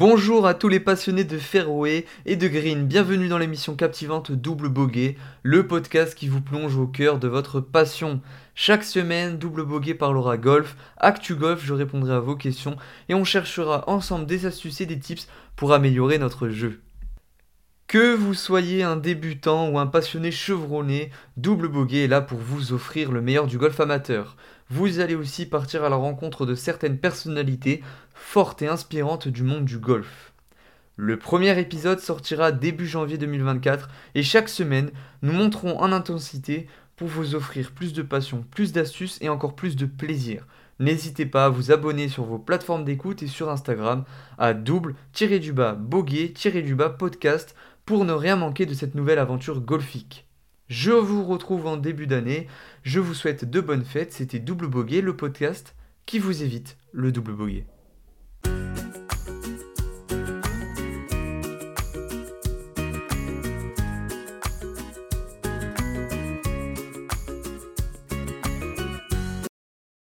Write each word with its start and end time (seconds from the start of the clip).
Bonjour 0.00 0.46
à 0.46 0.54
tous 0.54 0.68
les 0.68 0.80
passionnés 0.80 1.24
de 1.24 1.36
fairway 1.36 2.06
et 2.24 2.36
de 2.36 2.48
green, 2.48 2.86
bienvenue 2.86 3.28
dans 3.28 3.36
l'émission 3.36 3.74
captivante 3.74 4.32
Double 4.32 4.70
Bogey, 4.70 5.14
le 5.42 5.66
podcast 5.66 6.14
qui 6.14 6.26
vous 6.26 6.40
plonge 6.40 6.74
au 6.78 6.86
cœur 6.86 7.18
de 7.18 7.28
votre 7.28 7.60
passion. 7.60 8.22
Chaque 8.54 8.84
semaine, 8.84 9.36
Double 9.36 9.66
Bogey 9.66 9.92
parlera 9.92 10.38
golf, 10.38 10.74
Actu 10.96 11.34
Golf, 11.34 11.62
je 11.62 11.74
répondrai 11.74 12.14
à 12.14 12.18
vos 12.18 12.34
questions 12.34 12.76
et 13.10 13.14
on 13.14 13.24
cherchera 13.24 13.84
ensemble 13.90 14.24
des 14.24 14.46
astuces 14.46 14.80
et 14.80 14.86
des 14.86 14.98
tips 14.98 15.28
pour 15.54 15.74
améliorer 15.74 16.16
notre 16.16 16.48
jeu. 16.48 16.80
Que 17.90 18.14
vous 18.14 18.34
soyez 18.34 18.84
un 18.84 18.94
débutant 18.94 19.68
ou 19.68 19.76
un 19.76 19.88
passionné 19.88 20.30
chevronné, 20.30 21.10
Double 21.36 21.66
Bogey 21.66 22.04
est 22.04 22.06
là 22.06 22.20
pour 22.20 22.38
vous 22.38 22.72
offrir 22.72 23.10
le 23.10 23.20
meilleur 23.20 23.48
du 23.48 23.58
golf 23.58 23.80
amateur. 23.80 24.36
Vous 24.68 25.00
allez 25.00 25.16
aussi 25.16 25.44
partir 25.44 25.82
à 25.82 25.88
la 25.88 25.96
rencontre 25.96 26.46
de 26.46 26.54
certaines 26.54 26.98
personnalités 26.98 27.82
fortes 28.14 28.62
et 28.62 28.68
inspirantes 28.68 29.26
du 29.26 29.42
monde 29.42 29.64
du 29.64 29.78
golf. 29.78 30.32
Le 30.94 31.18
premier 31.18 31.58
épisode 31.58 31.98
sortira 31.98 32.52
début 32.52 32.86
janvier 32.86 33.18
2024 33.18 33.88
et 34.14 34.22
chaque 34.22 34.48
semaine, 34.48 34.92
nous 35.22 35.32
monterons 35.32 35.76
en 35.80 35.90
intensité 35.90 36.68
pour 37.00 37.08
vous 37.08 37.34
offrir 37.34 37.70
plus 37.70 37.94
de 37.94 38.02
passion, 38.02 38.44
plus 38.50 38.72
d'astuces 38.72 39.16
et 39.22 39.30
encore 39.30 39.56
plus 39.56 39.74
de 39.74 39.86
plaisir. 39.86 40.46
N'hésitez 40.80 41.24
pas 41.24 41.46
à 41.46 41.48
vous 41.48 41.72
abonner 41.72 42.10
sur 42.10 42.24
vos 42.24 42.38
plateformes 42.38 42.84
d'écoute 42.84 43.22
et 43.22 43.26
sur 43.26 43.48
Instagram 43.48 44.04
à 44.36 44.52
double-du-bas 44.52 45.76
boguer-du-bas 45.76 46.90
podcast 46.90 47.54
pour 47.86 48.04
ne 48.04 48.12
rien 48.12 48.36
manquer 48.36 48.66
de 48.66 48.74
cette 48.74 48.94
nouvelle 48.94 49.18
aventure 49.18 49.62
golfique. 49.62 50.26
Je 50.68 50.92
vous 50.92 51.24
retrouve 51.24 51.66
en 51.66 51.78
début 51.78 52.06
d'année. 52.06 52.48
Je 52.82 53.00
vous 53.00 53.14
souhaite 53.14 53.48
de 53.48 53.62
bonnes 53.62 53.86
fêtes. 53.86 54.12
C'était 54.12 54.38
Double 54.38 54.68
Boguet, 54.68 55.00
le 55.00 55.16
podcast 55.16 55.74
qui 56.04 56.18
vous 56.18 56.42
évite 56.42 56.76
le 56.92 57.12
double 57.12 57.32
boguet. 57.32 57.64